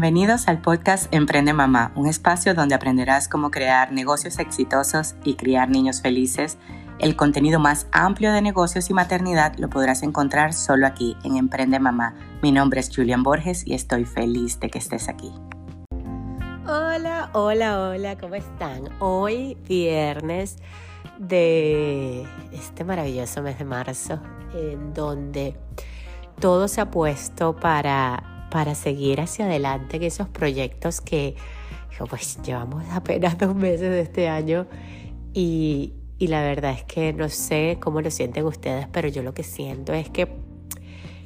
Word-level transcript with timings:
Bienvenidos 0.00 0.46
al 0.46 0.60
podcast 0.60 1.12
Emprende 1.12 1.52
Mamá, 1.52 1.90
un 1.96 2.06
espacio 2.06 2.54
donde 2.54 2.76
aprenderás 2.76 3.26
cómo 3.26 3.50
crear 3.50 3.90
negocios 3.90 4.38
exitosos 4.38 5.16
y 5.24 5.34
criar 5.34 5.70
niños 5.70 6.02
felices. 6.02 6.56
El 7.00 7.16
contenido 7.16 7.58
más 7.58 7.88
amplio 7.90 8.32
de 8.32 8.40
negocios 8.40 8.90
y 8.90 8.94
maternidad 8.94 9.56
lo 9.58 9.68
podrás 9.68 10.04
encontrar 10.04 10.52
solo 10.52 10.86
aquí 10.86 11.16
en 11.24 11.36
Emprende 11.36 11.80
Mamá. 11.80 12.14
Mi 12.42 12.52
nombre 12.52 12.78
es 12.78 12.94
Julian 12.94 13.24
Borges 13.24 13.66
y 13.66 13.74
estoy 13.74 14.04
feliz 14.04 14.60
de 14.60 14.70
que 14.70 14.78
estés 14.78 15.08
aquí. 15.08 15.32
Hola, 16.68 17.30
hola, 17.32 17.88
hola, 17.88 18.16
¿cómo 18.18 18.36
están? 18.36 18.84
Hoy 19.00 19.56
viernes 19.66 20.58
de 21.18 22.24
este 22.52 22.84
maravilloso 22.84 23.42
mes 23.42 23.58
de 23.58 23.64
marzo, 23.64 24.20
en 24.54 24.94
donde 24.94 25.56
todo 26.38 26.68
se 26.68 26.80
ha 26.80 26.88
puesto 26.88 27.56
para 27.56 28.37
para 28.50 28.74
seguir 28.74 29.20
hacia 29.20 29.46
adelante 29.46 29.96
en 29.96 30.04
esos 30.04 30.28
proyectos 30.28 31.00
que 31.00 31.36
pues 32.08 32.40
llevamos 32.42 32.84
apenas 32.92 33.36
dos 33.38 33.54
meses 33.54 33.90
de 33.90 34.00
este 34.00 34.28
año 34.28 34.66
y, 35.34 35.94
y 36.18 36.28
la 36.28 36.42
verdad 36.42 36.72
es 36.72 36.84
que 36.84 37.12
no 37.12 37.28
sé 37.28 37.78
cómo 37.80 38.00
lo 38.00 38.10
sienten 38.10 38.44
ustedes, 38.44 38.86
pero 38.92 39.08
yo 39.08 39.22
lo 39.22 39.34
que 39.34 39.42
siento 39.42 39.92
es 39.92 40.08
que, 40.08 40.28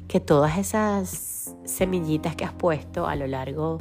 que 0.07 0.19
todas 0.19 0.57
esas 0.57 1.55
semillitas 1.65 2.35
que 2.35 2.45
has 2.45 2.53
puesto 2.53 3.07
a 3.07 3.15
lo 3.15 3.27
largo 3.27 3.79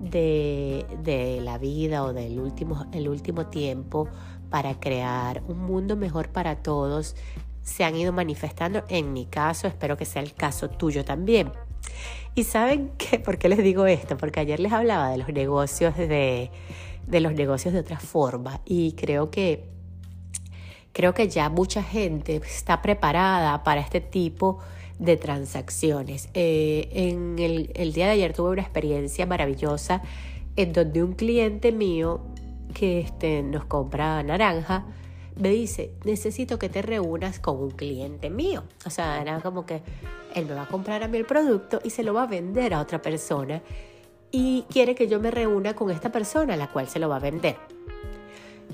de, 0.00 0.86
de, 1.02 1.40
la 1.40 1.58
vida 1.58 2.04
o 2.04 2.12
del 2.12 2.40
último, 2.40 2.86
el 2.92 3.08
último 3.08 3.46
tiempo 3.46 4.08
para 4.50 4.78
crear 4.80 5.42
un 5.46 5.58
mundo 5.58 5.96
mejor 5.96 6.30
para 6.30 6.56
todos 6.62 7.16
se 7.62 7.84
han 7.84 7.94
ido 7.94 8.12
manifestando. 8.12 8.82
En 8.88 9.12
mi 9.12 9.26
caso, 9.26 9.68
espero 9.68 9.96
que 9.96 10.04
sea 10.04 10.22
el 10.22 10.34
caso 10.34 10.70
tuyo 10.70 11.04
también. 11.04 11.52
Y 12.34 12.44
saben 12.44 12.90
qué, 12.96 13.18
por 13.18 13.38
qué 13.38 13.48
les 13.48 13.62
digo 13.62 13.86
esto, 13.86 14.16
porque 14.16 14.40
ayer 14.40 14.60
les 14.60 14.72
hablaba 14.72 15.10
de 15.10 15.18
los 15.18 15.28
negocios 15.28 15.96
de, 15.96 16.50
de 17.06 17.20
los 17.20 17.32
negocios 17.32 17.74
de 17.74 17.80
otra 17.80 17.98
forma 17.98 18.60
y 18.64 18.92
creo 18.92 19.30
que 19.30 19.64
creo 20.92 21.14
que 21.14 21.28
ya 21.28 21.48
mucha 21.48 21.82
gente 21.82 22.36
está 22.36 22.82
preparada 22.82 23.62
para 23.62 23.80
este 23.80 24.00
tipo 24.00 24.58
de 24.98 25.16
transacciones. 25.16 26.28
Eh, 26.34 26.88
en 26.92 27.38
el, 27.38 27.70
el, 27.74 27.92
día 27.92 28.06
de 28.06 28.12
ayer 28.12 28.32
tuve 28.32 28.50
una 28.50 28.62
experiencia 28.62 29.24
maravillosa 29.24 30.02
en 30.56 30.72
donde 30.72 31.02
un 31.02 31.12
cliente 31.14 31.72
mío 31.72 32.20
que 32.74 33.00
este, 33.00 33.42
nos 33.42 33.64
compra 33.64 34.22
naranja 34.22 34.84
me 35.40 35.48
dice, 35.48 35.92
necesito 36.04 36.58
que 36.58 36.68
te 36.68 36.82
reúnas 36.82 37.40
con 37.40 37.56
un 37.56 37.70
cliente 37.70 38.30
mío. 38.30 38.62
O 38.84 38.90
sea, 38.90 39.20
era 39.20 39.40
como 39.40 39.64
que 39.64 39.82
él 40.34 40.46
me 40.46 40.54
va 40.54 40.62
a 40.62 40.68
comprar 40.68 41.02
a 41.02 41.08
mí 41.08 41.18
el 41.18 41.24
producto 41.24 41.80
y 41.82 41.90
se 41.90 42.02
lo 42.02 42.14
va 42.14 42.24
a 42.24 42.26
vender 42.26 42.74
a 42.74 42.80
otra 42.80 43.00
persona 43.00 43.62
y 44.30 44.64
quiere 44.70 44.94
que 44.94 45.08
yo 45.08 45.18
me 45.18 45.30
reúna 45.30 45.74
con 45.74 45.90
esta 45.90 46.12
persona 46.12 46.54
a 46.54 46.56
la 46.56 46.68
cual 46.68 46.88
se 46.88 46.98
lo 46.98 47.08
va 47.08 47.16
a 47.16 47.20
vender. 47.20 47.56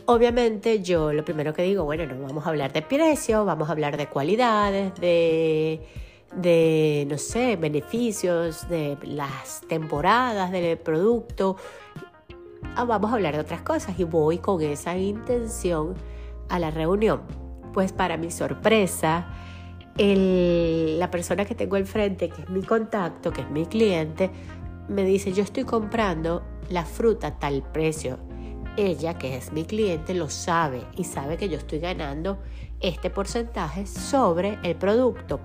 Obviamente 0.06 0.82
yo 0.82 1.12
lo 1.12 1.24
primero 1.24 1.54
que 1.54 1.62
digo, 1.62 1.84
bueno, 1.84 2.04
no 2.06 2.20
vamos 2.20 2.46
a 2.46 2.50
hablar 2.50 2.72
de 2.72 2.82
precio, 2.82 3.44
vamos 3.44 3.68
a 3.68 3.72
hablar 3.72 3.96
de 3.96 4.08
cualidades, 4.08 4.94
de, 5.00 5.80
de, 6.34 7.06
no 7.08 7.16
sé, 7.16 7.56
beneficios, 7.56 8.68
de 8.68 8.98
las 9.04 9.62
temporadas 9.68 10.50
del 10.52 10.76
producto. 10.78 11.56
Ah, 12.74 12.84
vamos 12.84 13.10
a 13.10 13.14
hablar 13.14 13.34
de 13.34 13.40
otras 13.40 13.62
cosas 13.62 13.98
y 13.98 14.04
voy 14.04 14.38
con 14.38 14.60
esa 14.60 14.96
intención 14.96 15.94
a 16.48 16.58
la 16.58 16.70
reunión. 16.70 17.22
Pues 17.72 17.92
para 17.92 18.16
mi 18.16 18.30
sorpresa, 18.30 19.26
la 19.98 21.10
persona 21.10 21.44
que 21.44 21.54
tengo 21.54 21.76
al 21.76 21.86
frente, 21.86 22.28
que 22.28 22.42
es 22.42 22.50
mi 22.50 22.62
contacto, 22.62 23.32
que 23.32 23.42
es 23.42 23.50
mi 23.50 23.66
cliente, 23.66 24.30
me 24.88 25.04
dice, 25.04 25.32
yo 25.32 25.42
estoy 25.42 25.64
comprando 25.64 26.42
la 26.70 26.84
fruta 26.84 27.28
a 27.28 27.38
tal 27.38 27.62
precio. 27.72 28.18
Ella, 28.76 29.16
que 29.18 29.36
es 29.36 29.52
mi 29.52 29.64
cliente, 29.64 30.14
lo 30.14 30.28
sabe 30.28 30.82
y 30.96 31.04
sabe 31.04 31.36
que 31.36 31.48
yo 31.48 31.56
estoy 31.56 31.78
ganando 31.78 32.38
este 32.80 33.08
porcentaje 33.08 33.86
sobre 33.86 34.58
el 34.62 34.76
producto. 34.76 35.40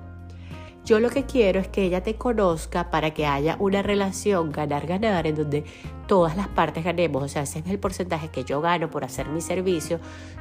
Yo 0.84 1.00
lo 1.00 1.10
que 1.10 1.26
quiero 1.26 1.60
es 1.60 1.68
que 1.68 1.84
ella 1.84 2.02
te 2.02 2.16
conozca 2.16 2.90
para 2.90 3.12
que 3.14 3.28
haya 3.28 3.56
una 3.60 3.84
relación 3.84 4.52
ganar-ganar 4.52 5.28
en 5.28 5.36
donde 5.36 5.64
todas 6.08 6.36
las 6.36 6.48
partes 6.48 6.84
ganemos. 6.84 7.24
O 7.24 7.28
sea, 7.28 7.44
ese 7.44 7.60
es 7.60 7.68
el 7.68 7.80
porcentaje 7.80 8.30
que 8.30 8.44
yo 8.44 8.62
gano 8.62 8.90
por 8.90 9.04
hacer 9.04 9.30
mi 9.30 9.42
servicio. 9.42 10.00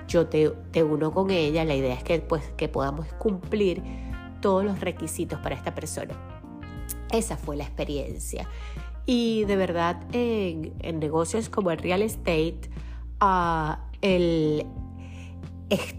Yo 0.09 0.27
te, 0.27 0.49
te 0.71 0.83
uno 0.83 1.13
con 1.13 1.31
ella. 1.31 1.65
La 1.65 1.75
idea 1.75 1.95
es 1.95 2.03
que, 2.03 2.21
pues, 2.21 2.43
que 2.57 2.69
podamos 2.69 3.07
cumplir 3.15 3.83
todos 4.41 4.65
los 4.65 4.81
requisitos 4.81 5.39
para 5.41 5.55
esta 5.55 5.75
persona. 5.75 6.15
Esa 7.13 7.37
fue 7.37 7.57
la 7.57 7.65
experiencia. 7.65 8.49
Y 9.05 9.45
de 9.45 9.57
verdad, 9.57 10.01
en, 10.13 10.73
negocios 11.01 11.49
como 11.49 11.71
el 11.71 11.79
real 11.79 12.01
estate, 12.01 12.71
uh, 13.21 13.75
el, 14.01 14.67
es, 15.69 15.95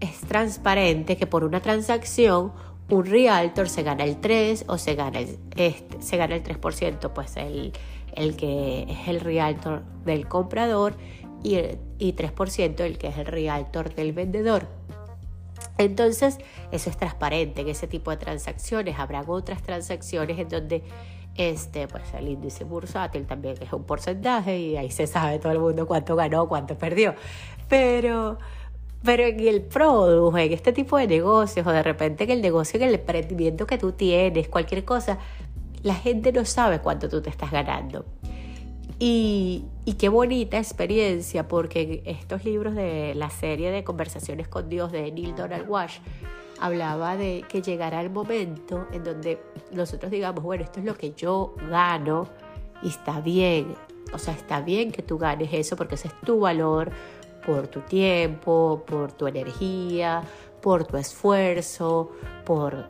es 0.00 0.20
transparente 0.20 1.16
que 1.16 1.26
por 1.26 1.44
una 1.44 1.60
transacción 1.60 2.52
un 2.88 3.04
realtor 3.04 3.68
se 3.68 3.82
gana 3.82 4.04
el 4.04 4.20
3 4.20 4.66
o 4.68 4.78
se 4.78 4.94
gana 4.94 5.18
el, 5.20 5.38
este, 5.56 6.00
se 6.00 6.16
gana 6.16 6.36
el 6.36 6.42
3%, 6.42 7.12
pues 7.12 7.36
el, 7.36 7.72
el 8.14 8.36
que 8.36 8.86
es 8.88 9.08
el 9.08 9.20
realtor 9.20 9.82
del 10.04 10.28
comprador 10.28 10.94
y, 11.42 11.56
y 11.98 12.14
3% 12.14 12.80
el 12.80 12.98
que 12.98 13.08
es 13.08 13.18
el 13.18 13.26
realtor 13.26 13.94
del 13.94 14.12
vendedor. 14.12 14.68
Entonces, 15.78 16.38
eso 16.70 16.90
es 16.90 16.96
transparente 16.96 17.60
en 17.60 17.68
ese 17.68 17.86
tipo 17.86 18.10
de 18.10 18.16
transacciones. 18.16 18.98
Habrá 18.98 19.22
otras 19.26 19.62
transacciones 19.62 20.38
en 20.38 20.48
donde 20.48 20.82
este, 21.36 21.86
pues 21.86 22.02
el 22.14 22.28
índice 22.28 22.64
bursátil 22.64 23.26
también 23.26 23.56
es 23.60 23.72
un 23.72 23.84
porcentaje 23.84 24.58
y 24.58 24.76
ahí 24.76 24.90
se 24.90 25.06
sabe 25.06 25.38
todo 25.38 25.52
el 25.52 25.58
mundo 25.58 25.86
cuánto 25.86 26.16
ganó, 26.16 26.48
cuánto 26.48 26.78
perdió. 26.78 27.14
Pero, 27.68 28.38
pero 29.06 29.22
en 29.22 29.40
el 29.40 29.62
produjo, 29.62 30.36
en 30.36 30.52
este 30.52 30.72
tipo 30.72 30.98
de 30.98 31.06
negocios, 31.06 31.66
o 31.66 31.70
de 31.70 31.82
repente 31.82 32.24
en 32.24 32.30
el 32.30 32.42
negocio, 32.42 32.78
en 32.78 32.88
el 32.88 32.94
emprendimiento 32.96 33.66
que 33.66 33.78
tú 33.78 33.92
tienes, 33.92 34.48
cualquier 34.48 34.84
cosa, 34.84 35.18
la 35.82 35.94
gente 35.94 36.32
no 36.32 36.44
sabe 36.44 36.80
cuánto 36.80 37.08
tú 37.08 37.22
te 37.22 37.30
estás 37.30 37.52
ganando. 37.52 38.04
Y, 38.98 39.64
y, 39.84 39.94
qué 39.94 40.08
bonita 40.08 40.58
experiencia, 40.58 41.46
porque 41.46 42.02
estos 42.06 42.44
libros 42.44 42.74
de 42.74 43.14
la 43.14 43.30
serie 43.30 43.70
de 43.70 43.84
Conversaciones 43.84 44.48
con 44.48 44.68
Dios 44.68 44.90
de 44.90 45.12
Neil 45.12 45.34
Donald 45.36 45.68
Walsh 45.68 45.98
hablaba 46.58 47.16
de 47.16 47.44
que 47.48 47.62
llegará 47.62 48.00
el 48.00 48.10
momento 48.10 48.86
en 48.92 49.04
donde 49.04 49.38
nosotros 49.70 50.10
digamos, 50.10 50.42
bueno, 50.42 50.64
esto 50.64 50.80
es 50.80 50.86
lo 50.86 50.96
que 50.96 51.12
yo 51.12 51.54
gano 51.70 52.26
y 52.82 52.88
está 52.88 53.20
bien. 53.20 53.74
O 54.12 54.18
sea, 54.18 54.34
está 54.34 54.60
bien 54.60 54.92
que 54.92 55.02
tú 55.02 55.18
ganes 55.18 55.50
eso 55.52 55.76
porque 55.76 55.96
ese 55.96 56.08
es 56.08 56.20
tu 56.22 56.40
valor, 56.40 56.90
por 57.46 57.68
tu 57.68 57.80
tiempo, 57.80 58.82
por 58.84 59.12
tu 59.12 59.28
energía, 59.28 60.22
por 60.60 60.84
tu 60.84 60.96
esfuerzo, 60.96 62.10
por, 62.44 62.86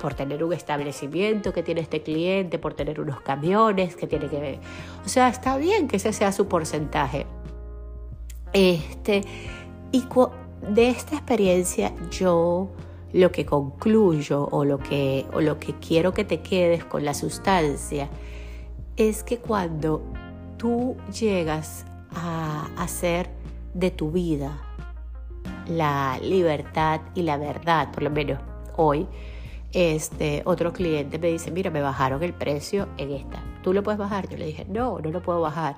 por 0.00 0.14
tener 0.14 0.42
un 0.42 0.52
establecimiento 0.52 1.52
que 1.52 1.62
tiene 1.62 1.80
este 1.80 2.02
cliente, 2.02 2.58
por 2.58 2.74
tener 2.74 3.00
unos 3.00 3.20
camiones 3.20 3.94
que 3.94 4.08
tiene 4.08 4.28
que 4.28 4.40
ver. 4.40 4.58
O 5.06 5.08
sea, 5.08 5.28
está 5.28 5.56
bien 5.56 5.86
que 5.86 5.96
ese 5.96 6.12
sea 6.12 6.32
su 6.32 6.48
porcentaje. 6.48 7.26
Este, 8.52 9.22
y 9.92 10.04
de 10.74 10.88
esta 10.88 11.14
experiencia 11.14 11.92
yo 12.10 12.70
lo 13.12 13.30
que 13.30 13.46
concluyo 13.46 14.48
o 14.50 14.64
lo 14.64 14.78
que, 14.78 15.26
o 15.32 15.40
lo 15.40 15.58
que 15.58 15.74
quiero 15.74 16.12
que 16.12 16.24
te 16.24 16.40
quedes 16.40 16.84
con 16.84 17.04
la 17.04 17.14
sustancia 17.14 18.08
es 18.96 19.22
que 19.22 19.38
cuando 19.38 20.02
tú 20.56 20.96
llegas 21.12 21.84
a 22.14 22.68
hacer 22.76 23.30
de 23.74 23.90
tu 23.90 24.10
vida, 24.10 24.60
la 25.66 26.18
libertad 26.22 27.00
y 27.14 27.22
la 27.22 27.36
verdad, 27.36 27.90
por 27.92 28.02
lo 28.02 28.10
menos 28.10 28.38
hoy, 28.76 29.06
este 29.72 30.42
otro 30.44 30.72
cliente 30.72 31.18
me 31.18 31.28
dice, 31.28 31.50
mira, 31.50 31.70
me 31.70 31.80
bajaron 31.80 32.22
el 32.22 32.34
precio 32.34 32.88
en 32.98 33.10
esta. 33.12 33.42
¿Tú 33.62 33.72
lo 33.72 33.82
puedes 33.82 33.98
bajar? 33.98 34.28
Yo 34.28 34.36
le 34.36 34.46
dije, 34.46 34.66
no, 34.68 34.98
no 34.98 35.10
lo 35.10 35.22
puedo 35.22 35.40
bajar. 35.40 35.76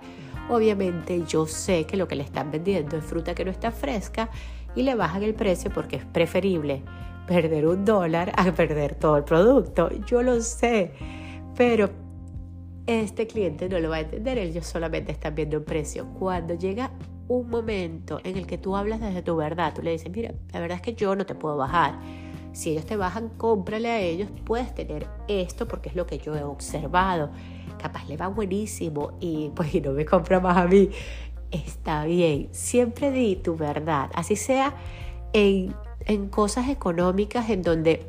Obviamente 0.49 1.23
yo 1.27 1.47
sé 1.47 1.87
que 1.87 1.97
lo 1.97 2.09
que 2.09 2.17
le 2.17 2.25
están 2.25 2.51
vendiendo 2.51 2.97
es 2.97 3.05
fruta 3.05 3.35
que 3.35 3.45
no 3.45 3.51
está 3.51 3.71
fresca 3.71 4.31
y 4.75 4.83
le 4.83 4.95
bajan 4.95 5.23
el 5.23 5.35
precio 5.35 5.71
porque 5.73 5.97
es 5.97 6.05
preferible 6.05 6.83
perder 7.27 7.67
un 7.67 7.85
dólar 7.85 8.33
a 8.37 8.53
perder 8.53 8.95
todo 8.97 9.17
el 9.17 9.25
producto. 9.25 9.91
Yo 10.07 10.23
lo 10.23 10.41
sé, 10.41 10.93
pero 11.57 11.91
este 12.87 13.27
cliente 13.27 13.69
no 13.69 13.79
lo 13.79 13.89
va 13.89 13.97
a 13.97 14.01
entender, 14.01 14.37
ellos 14.39 14.67
solamente 14.67 15.13
están 15.13 15.35
viendo 15.35 15.59
un 15.59 15.65
precio. 15.65 16.07
Cuando 16.19 16.55
llega 16.55 16.91
un 17.29 17.49
momento 17.49 18.21
en 18.25 18.37
el 18.37 18.47
que 18.47 18.59
tú 18.59 18.77
hablas 18.77 19.01
desde 19.01 19.23
tu 19.23 19.37
verdad, 19.37 19.73
tú 19.75 19.83
le 19.83 19.93
dices, 19.93 20.11
mira, 20.11 20.35
la 20.53 20.61
verdad 20.61 20.77
es 20.77 20.83
que 20.83 20.95
yo 20.95 21.17
no 21.17 21.25
te 21.27 21.35
puedo 21.35 21.57
bajar. 21.57 21.99
Si 22.53 22.71
ellos 22.71 22.87
te 22.87 22.97
bajan, 22.97 23.31
cómprale 23.31 23.91
a 23.91 24.01
ellos, 24.01 24.29
puedes 24.45 24.75
tener 24.75 25.09
esto 25.27 25.67
porque 25.67 25.89
es 25.89 25.97
lo 25.97 26.07
que 26.07 26.19
yo 26.19 26.37
he 26.37 26.45
observado. 26.45 27.31
Capaz 27.81 28.07
le 28.07 28.17
va 28.17 28.29
buenísimo 28.29 29.17
y 29.21 29.51
pues 29.55 29.75
no 29.83 29.93
me 29.93 30.05
compra 30.05 30.41
más 30.41 30.57
a 30.57 30.67
mí. 30.67 30.91
Está 31.51 32.05
bien, 32.05 32.49
siempre 32.53 33.11
di 33.11 33.37
tu 33.37 33.57
verdad, 33.57 34.11
así 34.15 34.35
sea 34.35 34.75
en, 35.33 35.75
en 36.05 36.29
cosas 36.29 36.69
económicas 36.69 37.49
en 37.49 37.63
donde 37.63 38.07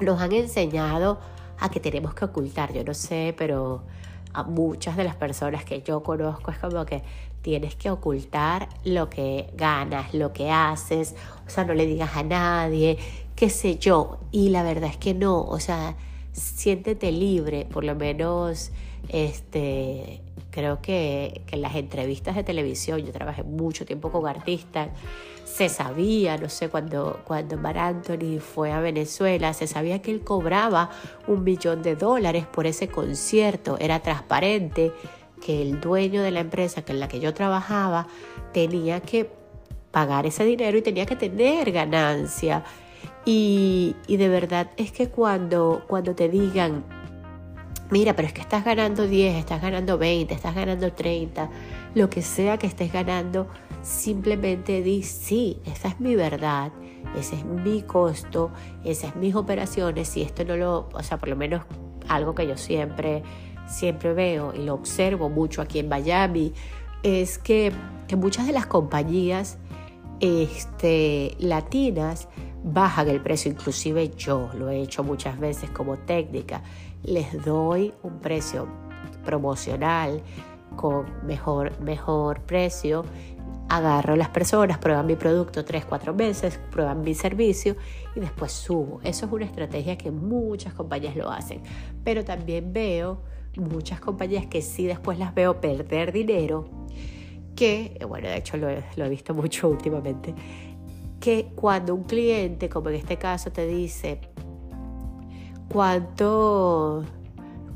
nos 0.00 0.20
han 0.20 0.32
enseñado 0.32 1.20
a 1.58 1.68
que 1.68 1.80
tenemos 1.80 2.14
que 2.14 2.24
ocultar. 2.24 2.72
Yo 2.72 2.82
no 2.82 2.94
sé, 2.94 3.34
pero 3.36 3.82
a 4.32 4.42
muchas 4.42 4.96
de 4.96 5.04
las 5.04 5.16
personas 5.16 5.64
que 5.64 5.82
yo 5.82 6.02
conozco 6.02 6.50
es 6.50 6.58
como 6.58 6.84
que 6.84 7.02
tienes 7.44 7.76
que 7.76 7.90
ocultar 7.90 8.70
lo 8.84 9.10
que 9.10 9.50
ganas, 9.54 10.14
lo 10.14 10.32
que 10.32 10.50
haces, 10.50 11.14
o 11.46 11.50
sea, 11.50 11.64
no 11.64 11.74
le 11.74 11.84
digas 11.84 12.16
a 12.16 12.22
nadie, 12.22 12.96
qué 13.36 13.50
sé 13.50 13.76
yo. 13.76 14.18
Y 14.32 14.48
la 14.48 14.62
verdad 14.62 14.88
es 14.88 14.96
que 14.96 15.12
no, 15.12 15.42
o 15.42 15.60
sea, 15.60 15.94
siéntete 16.32 17.12
libre, 17.12 17.66
por 17.70 17.84
lo 17.84 17.94
menos, 17.94 18.72
este, 19.10 20.22
creo 20.50 20.80
que, 20.80 21.42
que 21.46 21.56
en 21.56 21.60
las 21.60 21.74
entrevistas 21.76 22.34
de 22.34 22.44
televisión, 22.44 23.00
yo 23.04 23.12
trabajé 23.12 23.42
mucho 23.42 23.84
tiempo 23.84 24.10
con 24.10 24.26
artistas, 24.26 24.88
se 25.44 25.68
sabía, 25.68 26.38
no 26.38 26.48
sé, 26.48 26.70
cuando, 26.70 27.20
cuando 27.24 27.58
Mar 27.58 27.76
Anthony 27.76 28.40
fue 28.40 28.72
a 28.72 28.80
Venezuela, 28.80 29.52
se 29.52 29.66
sabía 29.66 30.00
que 30.00 30.12
él 30.12 30.22
cobraba 30.22 30.88
un 31.26 31.44
millón 31.44 31.82
de 31.82 31.94
dólares 31.94 32.46
por 32.46 32.66
ese 32.66 32.88
concierto, 32.88 33.76
era 33.78 34.00
transparente 34.00 34.92
que 35.44 35.60
el 35.60 35.80
dueño 35.80 36.22
de 36.22 36.30
la 36.30 36.40
empresa 36.40 36.82
en 36.86 37.00
la 37.00 37.08
que 37.08 37.20
yo 37.20 37.34
trabajaba 37.34 38.06
tenía 38.52 39.00
que 39.00 39.30
pagar 39.90 40.26
ese 40.26 40.44
dinero 40.44 40.78
y 40.78 40.82
tenía 40.82 41.06
que 41.06 41.16
tener 41.16 41.70
ganancia. 41.70 42.64
Y, 43.26 43.94
y 44.06 44.16
de 44.16 44.28
verdad 44.28 44.70
es 44.76 44.90
que 44.90 45.08
cuando, 45.08 45.84
cuando 45.86 46.14
te 46.14 46.28
digan, 46.28 46.84
mira, 47.90 48.16
pero 48.16 48.26
es 48.26 48.34
que 48.34 48.40
estás 48.40 48.64
ganando 48.64 49.06
10, 49.06 49.36
estás 49.36 49.60
ganando 49.60 49.98
20, 49.98 50.32
estás 50.32 50.54
ganando 50.54 50.92
30, 50.92 51.50
lo 51.94 52.08
que 52.08 52.22
sea 52.22 52.58
que 52.58 52.66
estés 52.66 52.92
ganando, 52.92 53.46
simplemente 53.82 54.82
di, 54.82 55.02
sí, 55.02 55.60
esa 55.66 55.88
es 55.88 56.00
mi 56.00 56.16
verdad, 56.16 56.72
ese 57.18 57.36
es 57.36 57.44
mi 57.44 57.82
costo, 57.82 58.50
esas 58.82 59.10
es 59.10 59.16
mis 59.16 59.34
operaciones, 59.34 60.16
y 60.16 60.22
esto 60.22 60.44
no 60.44 60.56
lo, 60.56 60.88
o 60.92 61.02
sea, 61.02 61.18
por 61.18 61.28
lo 61.28 61.36
menos 61.36 61.62
algo 62.08 62.34
que 62.34 62.46
yo 62.46 62.56
siempre, 62.56 63.22
siempre 63.66 64.12
veo 64.12 64.52
y 64.54 64.64
lo 64.64 64.74
observo 64.74 65.28
mucho 65.28 65.62
aquí 65.62 65.78
en 65.78 65.88
Miami, 65.88 66.52
es 67.02 67.38
que, 67.38 67.72
muchas 68.16 68.46
de 68.46 68.52
las 68.52 68.66
compañías 68.66 69.58
este, 70.20 71.36
latinas 71.40 72.28
bajan 72.62 73.08
el 73.08 73.20
precio, 73.20 73.50
inclusive 73.50 74.10
yo 74.16 74.50
lo 74.56 74.70
he 74.70 74.80
hecho 74.80 75.02
muchas 75.02 75.38
veces 75.38 75.68
como 75.70 75.96
técnica, 75.98 76.62
les 77.02 77.44
doy 77.44 77.92
un 78.02 78.20
precio 78.20 78.68
promocional 79.24 80.22
con 80.76 81.06
mejor, 81.26 81.78
mejor 81.80 82.40
precio 82.42 83.04
agarro 83.68 84.14
a 84.14 84.16
las 84.16 84.28
personas, 84.28 84.78
prueban 84.78 85.06
mi 85.06 85.16
producto 85.16 85.64
3, 85.64 85.84
4 85.86 86.14
meses, 86.14 86.60
prueban 86.70 87.02
mi 87.02 87.14
servicio 87.14 87.76
y 88.14 88.20
después 88.20 88.52
subo. 88.52 89.00
Eso 89.02 89.26
es 89.26 89.32
una 89.32 89.44
estrategia 89.44 89.96
que 89.96 90.10
muchas 90.10 90.74
compañías 90.74 91.16
lo 91.16 91.30
hacen. 91.30 91.62
Pero 92.04 92.24
también 92.24 92.72
veo 92.72 93.22
muchas 93.56 94.00
compañías 94.00 94.46
que 94.46 94.62
sí 94.62 94.86
después 94.86 95.18
las 95.18 95.34
veo 95.34 95.60
perder 95.60 96.12
dinero, 96.12 96.68
que, 97.56 97.98
bueno, 98.08 98.28
de 98.28 98.36
hecho 98.36 98.56
lo 98.56 98.68
he, 98.68 99.08
visto 99.08 99.34
mucho 99.34 99.68
últimamente, 99.68 100.34
que 101.20 101.52
cuando 101.54 101.94
un 101.94 102.04
cliente, 102.04 102.68
como 102.68 102.90
en 102.90 102.96
este 102.96 103.16
caso, 103.16 103.50
te 103.50 103.66
dice 103.66 104.20
cuánto 105.68 107.04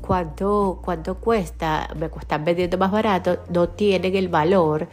cuánto, 0.09 0.79
cuánto 0.83 1.19
cuesta, 1.19 1.87
me 1.95 2.07
están 2.07 2.43
vendiendo 2.43 2.79
más 2.79 2.89
barato, 2.89 3.43
no 3.49 3.69
tienen 3.69 4.15
el 4.15 4.27
valor 4.27 4.87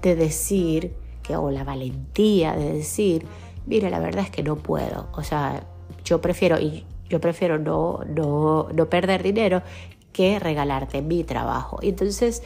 de 0.00 0.14
decir, 0.14 0.94
que, 1.24 1.34
o 1.34 1.50
la 1.50 1.64
valentía 1.64 2.52
de 2.52 2.74
decir, 2.74 3.26
mire, 3.66 3.90
la 3.90 3.98
verdad 3.98 4.24
es 4.24 4.30
que 4.30 4.44
no 4.44 4.54
puedo. 4.54 5.08
O 5.12 5.24
sea, 5.24 5.64
yo 6.04 6.20
prefiero, 6.20 6.60
y 6.60 6.84
yo 7.08 7.20
prefiero 7.20 7.58
no, 7.58 8.04
no, 8.06 8.68
no 8.72 8.88
perder 8.88 9.24
dinero 9.24 9.62
que 10.12 10.38
regalarte 10.38 11.02
mi 11.02 11.24
trabajo. 11.24 11.78
Entonces, 11.82 12.42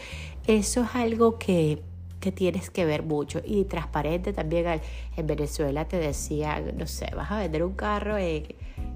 eso 0.47 0.83
es 0.83 0.95
algo 0.95 1.39
que, 1.39 1.83
que 2.21 2.33
tienes 2.33 2.71
que 2.71 2.85
ver 2.85 3.03
mucho. 3.03 3.41
Y 3.45 3.65
transparente 3.65 4.33
también 4.33 4.81
en 5.17 5.27
Venezuela 5.27 5.87
te 5.87 5.99
decían, 5.99 6.77
no 6.77 6.87
sé, 6.87 7.07
vas 7.15 7.31
a 7.31 7.39
vender 7.39 7.65
un 7.65 7.75
carro 7.75 8.19
en, 8.19 8.47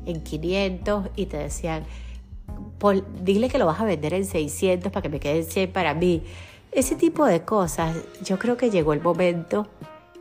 en 0.07 0.23
500 0.23 1.09
y 1.17 1.27
te 1.27 1.37
decían, 1.37 1.85
dile 3.23 3.49
que 3.49 3.59
lo 3.59 3.67
vas 3.67 3.81
a 3.81 3.85
vender 3.85 4.15
en 4.15 4.25
600 4.25 4.93
para 4.93 5.03
que 5.03 5.09
me 5.09 5.21
queden 5.21 5.45
100 5.45 5.73
para 5.73 5.95
mí. 5.95 6.23
Ese 6.71 6.97
tipo 6.97 7.25
de 7.25 7.43
cosas, 7.43 7.97
yo 8.23 8.39
creo 8.39 8.57
que 8.57 8.71
llegó 8.71 8.93
el 8.93 9.01
momento 9.01 9.69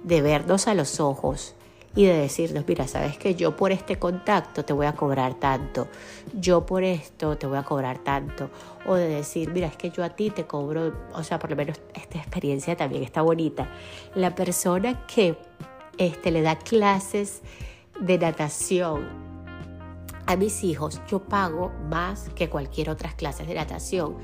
de 0.03 0.21
vernos 0.21 0.67
a 0.67 0.73
los 0.73 1.00
ojos 1.00 1.55
y 1.97 2.05
de 2.05 2.13
decirnos, 2.13 2.63
mira, 2.67 2.88
sabes 2.88 3.17
que 3.17 3.33
yo 3.33 3.55
por 3.55 3.71
este 3.71 3.97
contacto 3.97 4.63
te 4.63 4.71
voy 4.71 4.85
a 4.85 4.94
cobrar 4.94 5.33
tanto, 5.33 5.88
yo 6.31 6.63
por 6.63 6.83
esto 6.83 7.39
te 7.39 7.47
voy 7.47 7.57
a 7.57 7.63
cobrar 7.63 7.97
tanto, 7.97 8.51
o 8.85 8.94
de 8.94 9.07
decir, 9.07 9.51
mira, 9.51 9.65
es 9.65 9.77
que 9.77 9.89
yo 9.89 10.03
a 10.03 10.09
ti 10.09 10.29
te 10.29 10.45
cobro, 10.45 10.94
o 11.13 11.23
sea, 11.23 11.39
por 11.39 11.49
lo 11.49 11.55
menos 11.55 11.81
esta 11.95 12.19
experiencia 12.19 12.77
también 12.77 13.01
está 13.01 13.23
bonita. 13.23 13.67
La 14.13 14.35
persona 14.35 15.07
que 15.07 15.39
este, 15.97 16.29
le 16.29 16.44
da 16.44 16.59
clases 16.59 17.41
de 18.00 18.19
natación 18.19 19.07
a 20.27 20.35
mis 20.35 20.63
hijos, 20.63 21.01
yo 21.09 21.23
pago 21.23 21.71
más 21.89 22.29
que 22.35 22.47
cualquier 22.47 22.91
otra 22.91 23.11
clase 23.13 23.43
de 23.43 23.55
natación 23.55 24.17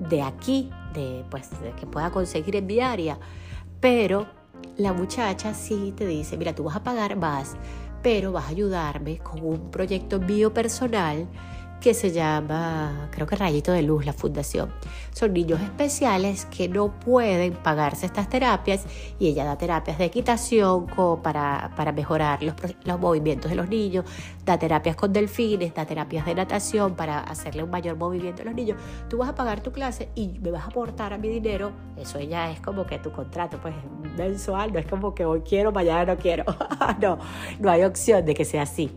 de 0.00 0.22
aquí, 0.22 0.70
de, 0.92 1.24
pues, 1.30 1.50
que 1.78 1.86
pueda 1.86 2.10
conseguir 2.10 2.56
en 2.56 2.66
diaria. 2.66 3.16
Pero 3.78 4.41
la 4.76 4.92
muchacha 4.92 5.54
sí 5.54 5.92
te 5.96 6.06
dice, 6.06 6.36
mira, 6.36 6.54
tú 6.54 6.64
vas 6.64 6.76
a 6.76 6.82
pagar 6.82 7.16
más, 7.16 7.56
pero 8.02 8.32
vas 8.32 8.46
a 8.46 8.48
ayudarme 8.48 9.18
con 9.18 9.44
un 9.44 9.70
proyecto 9.70 10.18
mío 10.18 10.52
personal 10.52 11.28
que 11.82 11.94
se 11.94 12.12
llama, 12.12 13.08
creo 13.10 13.26
que 13.26 13.34
Rayito 13.34 13.72
de 13.72 13.82
Luz, 13.82 14.06
la 14.06 14.12
fundación. 14.12 14.72
Son 15.12 15.32
niños 15.32 15.60
especiales 15.60 16.46
que 16.46 16.68
no 16.68 16.92
pueden 17.00 17.54
pagarse 17.54 18.06
estas 18.06 18.28
terapias 18.28 18.84
y 19.18 19.26
ella 19.26 19.44
da 19.44 19.58
terapias 19.58 19.98
de 19.98 20.04
equitación 20.04 20.86
para, 21.22 21.72
para 21.76 21.90
mejorar 21.90 22.40
los, 22.40 22.54
los 22.84 23.00
movimientos 23.00 23.50
de 23.50 23.56
los 23.56 23.68
niños, 23.68 24.04
da 24.46 24.60
terapias 24.60 24.94
con 24.94 25.12
delfines, 25.12 25.74
da 25.74 25.84
terapias 25.84 26.24
de 26.24 26.36
natación 26.36 26.94
para 26.94 27.18
hacerle 27.18 27.64
un 27.64 27.70
mayor 27.70 27.96
movimiento 27.96 28.42
a 28.42 28.44
los 28.44 28.54
niños. 28.54 28.78
Tú 29.10 29.18
vas 29.18 29.28
a 29.28 29.34
pagar 29.34 29.60
tu 29.60 29.72
clase 29.72 30.08
y 30.14 30.38
me 30.40 30.52
vas 30.52 30.62
a 30.62 30.66
aportar 30.66 31.12
a 31.12 31.18
mi 31.18 31.28
dinero. 31.28 31.72
Eso 31.96 32.20
ya 32.20 32.52
es 32.52 32.60
como 32.60 32.86
que 32.86 33.00
tu 33.00 33.10
contrato, 33.10 33.58
pues 33.60 33.74
mensual, 34.16 34.72
no 34.72 34.78
es 34.78 34.86
como 34.86 35.16
que 35.16 35.24
hoy 35.24 35.40
quiero, 35.40 35.72
mañana 35.72 36.14
no 36.14 36.16
quiero. 36.16 36.44
no, 37.00 37.18
no 37.58 37.70
hay 37.70 37.82
opción 37.82 38.24
de 38.24 38.34
que 38.34 38.44
sea 38.44 38.62
así. 38.62 38.92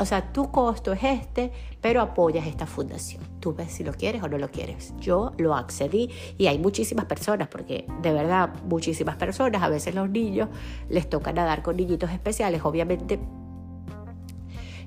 O 0.00 0.04
sea, 0.04 0.32
tu 0.32 0.50
costo 0.50 0.92
es 0.92 1.02
este, 1.02 1.50
pero 1.80 2.00
apoyas 2.00 2.46
esta 2.46 2.66
fundación. 2.66 3.22
Tú 3.40 3.54
ves 3.54 3.72
si 3.72 3.84
lo 3.84 3.92
quieres 3.92 4.22
o 4.22 4.28
no 4.28 4.38
lo 4.38 4.50
quieres. 4.50 4.94
Yo 5.00 5.32
lo 5.38 5.54
accedí 5.54 6.10
y 6.36 6.46
hay 6.46 6.58
muchísimas 6.58 7.06
personas, 7.06 7.48
porque 7.48 7.86
de 8.02 8.12
verdad 8.12 8.50
muchísimas 8.68 9.16
personas, 9.16 9.62
a 9.62 9.68
veces 9.68 9.94
los 9.94 10.08
niños 10.08 10.48
les 10.88 11.08
toca 11.08 11.32
nadar 11.32 11.62
con 11.62 11.76
niñitos 11.76 12.10
especiales, 12.10 12.62
obviamente 12.64 13.18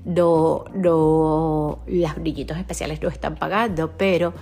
no, 0.04 0.64
no, 0.74 1.78
los 1.86 2.18
niñitos 2.18 2.56
especiales 2.58 3.00
no 3.02 3.08
están 3.08 3.36
pagando, 3.36 3.92
pero, 3.96 4.32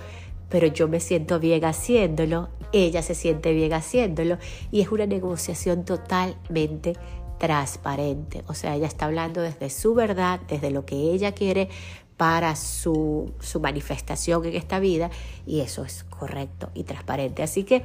pero 0.49 0.67
yo 0.67 0.87
me 0.87 0.99
siento 0.99 1.39
bien 1.39 1.65
haciéndolo, 1.65 2.49
ella 2.73 3.01
se 3.01 3.15
siente 3.15 3.53
bien 3.53 3.73
haciéndolo 3.73 4.37
y 4.71 4.81
es 4.81 4.91
una 4.91 5.05
negociación 5.05 5.85
totalmente 5.85 6.93
transparente. 7.41 8.43
O 8.45 8.53
sea, 8.53 8.75
ella 8.75 8.85
está 8.85 9.05
hablando 9.05 9.41
desde 9.41 9.71
su 9.71 9.95
verdad, 9.95 10.39
desde 10.47 10.69
lo 10.69 10.85
que 10.85 10.95
ella 10.95 11.31
quiere 11.31 11.69
para 12.15 12.55
su, 12.55 13.33
su 13.39 13.59
manifestación 13.59 14.45
en 14.45 14.55
esta 14.55 14.79
vida 14.79 15.09
y 15.47 15.61
eso 15.61 15.83
es 15.83 16.03
correcto 16.03 16.69
y 16.75 16.83
transparente. 16.83 17.41
Así 17.41 17.63
que 17.63 17.83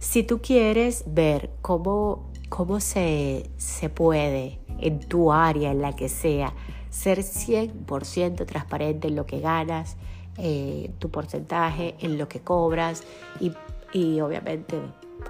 si 0.00 0.24
tú 0.24 0.40
quieres 0.42 1.04
ver 1.06 1.50
cómo, 1.60 2.32
cómo 2.48 2.80
se, 2.80 3.48
se 3.56 3.88
puede 3.88 4.58
en 4.80 4.98
tu 4.98 5.30
área, 5.30 5.70
en 5.70 5.80
la 5.80 5.94
que 5.94 6.08
sea, 6.08 6.52
ser 6.90 7.20
100% 7.20 8.44
transparente 8.46 9.06
en 9.06 9.14
lo 9.14 9.26
que 9.26 9.38
ganas, 9.38 9.96
eh, 10.38 10.90
tu 10.98 11.08
porcentaje, 11.08 11.94
en 12.00 12.18
lo 12.18 12.28
que 12.28 12.40
cobras 12.40 13.04
y, 13.38 13.52
y 13.92 14.20
obviamente 14.20 14.80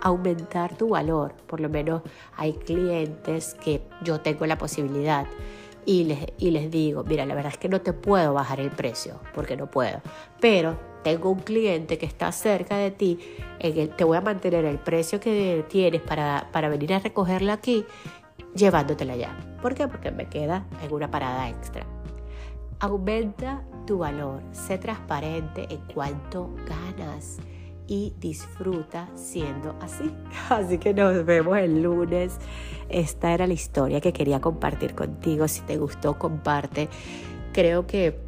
aumentar 0.01 0.77
tu 0.77 0.91
valor. 0.91 1.35
Por 1.47 1.61
lo 1.61 1.69
menos 1.69 2.03
hay 2.37 2.55
clientes 2.55 3.55
que 3.63 3.83
yo 4.03 4.21
tengo 4.21 4.47
la 4.47 4.59
posibilidad 4.59 5.27
y 5.85 6.05
les, 6.05 6.27
y 6.39 6.51
les 6.51 6.71
digo, 6.71 7.05
mira, 7.05 7.27
la 7.27 7.35
verdad 7.35 7.53
es 7.53 7.59
que 7.59 7.69
no 7.69 7.81
te 7.81 7.93
puedo 7.93 8.35
bajar 8.35 8.61
el 8.61 8.71
precio 8.71 9.21
porque 9.35 9.57
no 9.57 9.71
puedo, 9.71 10.01
pero 10.41 10.77
tengo 11.03 11.31
un 11.31 11.41
cliente 11.41 11.99
que 11.99 12.07
está 12.07 12.31
cerca 12.31 12.77
de 12.77 12.91
ti, 12.91 13.19
en 13.59 13.79
el, 13.79 13.89
te 13.91 14.05
voy 14.05 14.17
a 14.17 14.21
mantener 14.21 14.65
el 14.65 14.79
precio 14.79 15.19
que 15.19 15.65
tienes 15.69 16.01
para, 16.01 16.49
para 16.53 16.69
venir 16.69 16.95
a 16.95 17.01
recogerla 17.01 17.55
aquí, 17.55 17.85
llevándotela 18.55 19.15
allá. 19.15 19.37
¿Por 19.61 19.75
qué? 19.75 19.89
Porque 19.89 20.11
me 20.11 20.29
queda 20.29 20.67
en 20.83 20.93
una 20.93 21.11
parada 21.11 21.49
extra. 21.49 21.85
Aumenta 22.79 23.65
tu 23.87 23.99
valor, 23.99 24.43
sé 24.53 24.79
transparente 24.79 25.67
en 25.71 25.81
cuánto 25.93 26.51
ganas 26.67 27.39
y 27.87 28.15
disfruta 28.19 29.09
siendo 29.15 29.77
así. 29.81 30.15
Así 30.49 30.79
que 30.79 30.95
nos 30.95 31.25
vemos 31.25 31.59
el 31.59 31.83
lunes. 31.83 32.39
Esta 32.89 33.33
era 33.33 33.47
la 33.47 33.55
historia 33.55 34.01
que 34.01 34.13
quería 34.13 34.41
compartir 34.41 34.95
contigo. 34.95 35.49
Si 35.49 35.63
te 35.63 35.77
gustó, 35.77 36.19
comparte. 36.19 36.89
Creo 37.53 37.87
que, 37.87 38.19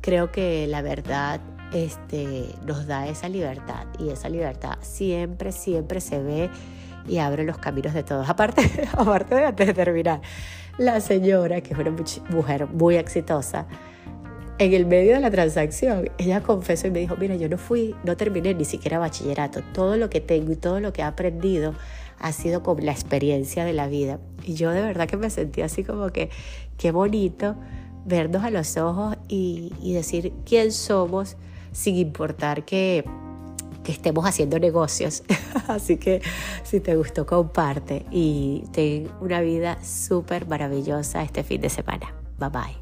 creo 0.00 0.30
que 0.30 0.66
la 0.66 0.82
verdad 0.82 1.40
este, 1.72 2.46
nos 2.66 2.86
da 2.86 3.06
esa 3.08 3.28
libertad 3.28 3.86
y 3.98 4.10
esa 4.10 4.28
libertad 4.28 4.78
siempre, 4.80 5.52
siempre 5.52 6.00
se 6.00 6.22
ve 6.22 6.50
y 7.06 7.18
abre 7.18 7.44
los 7.44 7.58
caminos 7.58 7.94
de 7.94 8.02
todos. 8.02 8.28
Aparte, 8.28 8.88
aparte 8.92 9.34
de 9.34 9.46
antes 9.46 9.66
de 9.66 9.74
terminar, 9.74 10.20
la 10.78 11.00
señora, 11.00 11.60
que 11.60 11.74
es 11.74 11.78
una 11.78 11.94
mujer 12.30 12.66
muy 12.66 12.96
exitosa, 12.96 13.66
en 14.62 14.74
el 14.74 14.86
medio 14.86 15.14
de 15.14 15.20
la 15.20 15.30
transacción, 15.30 16.10
ella 16.18 16.42
confesó 16.42 16.86
y 16.86 16.90
me 16.90 17.00
dijo, 17.00 17.16
mira, 17.16 17.36
yo 17.36 17.48
no 17.48 17.58
fui, 17.58 17.94
no 18.04 18.16
terminé 18.16 18.54
ni 18.54 18.64
siquiera 18.64 18.98
bachillerato, 18.98 19.62
todo 19.72 19.96
lo 19.96 20.10
que 20.10 20.20
tengo 20.20 20.52
y 20.52 20.56
todo 20.56 20.80
lo 20.80 20.92
que 20.92 21.02
he 21.02 21.04
aprendido 21.04 21.74
ha 22.18 22.32
sido 22.32 22.62
con 22.62 22.84
la 22.84 22.92
experiencia 22.92 23.64
de 23.64 23.72
la 23.72 23.88
vida. 23.88 24.20
Y 24.44 24.54
yo 24.54 24.70
de 24.70 24.82
verdad 24.82 25.08
que 25.08 25.16
me 25.16 25.30
sentí 25.30 25.62
así 25.62 25.84
como 25.84 26.10
que, 26.10 26.30
qué 26.78 26.92
bonito 26.92 27.56
vernos 28.04 28.44
a 28.44 28.50
los 28.50 28.76
ojos 28.76 29.16
y, 29.28 29.72
y 29.80 29.94
decir 29.94 30.32
quién 30.44 30.72
somos 30.72 31.36
sin 31.72 31.96
importar 31.96 32.64
que, 32.64 33.04
que 33.82 33.92
estemos 33.92 34.24
haciendo 34.26 34.58
negocios. 34.58 35.22
Así 35.68 35.96
que 35.96 36.22
si 36.62 36.80
te 36.80 36.96
gustó, 36.96 37.26
comparte 37.26 38.06
y 38.10 38.64
ten 38.72 39.08
una 39.20 39.40
vida 39.40 39.82
súper 39.82 40.46
maravillosa 40.46 41.22
este 41.22 41.42
fin 41.42 41.60
de 41.60 41.70
semana. 41.70 42.14
Bye 42.38 42.48
bye. 42.50 42.81